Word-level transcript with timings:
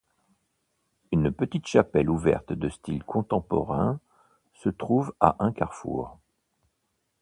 Une 1.11 1.29
petite 1.31 1.67
chapelle 1.67 2.09
ouverte 2.09 2.53
de 2.53 2.69
style 2.69 3.03
contemporain 3.03 3.99
se 4.55 4.69
trouve 4.69 5.13
à 5.19 5.35
un 5.37 5.51
carrefour. 5.51 6.17